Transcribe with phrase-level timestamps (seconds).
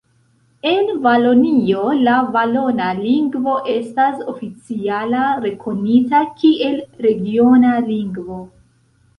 [0.67, 8.41] En Valonio la valona lingvo estas oficiala rekonita kiel regiona lingvo.